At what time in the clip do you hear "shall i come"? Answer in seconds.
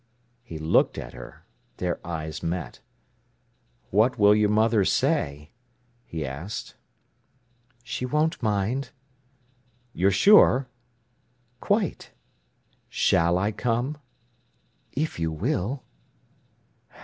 12.89-13.99